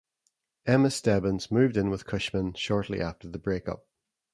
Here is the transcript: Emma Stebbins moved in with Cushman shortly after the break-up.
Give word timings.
Emma 0.65 0.89
Stebbins 0.89 1.51
moved 1.51 1.77
in 1.77 1.91
with 1.91 2.07
Cushman 2.07 2.53
shortly 2.55 2.99
after 2.99 3.29
the 3.29 3.37
break-up. 3.37 3.85